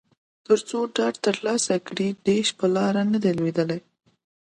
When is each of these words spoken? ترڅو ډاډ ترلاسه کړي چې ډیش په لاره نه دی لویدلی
ترڅو 0.45 0.79
ډاډ 0.95 1.15
ترلاسه 1.25 1.75
کړي 1.87 2.07
چې 2.13 2.21
ډیش 2.27 2.47
په 2.59 2.65
لاره 2.75 3.01
نه 3.11 3.17
دی 3.23 3.31
لویدلی 3.37 3.79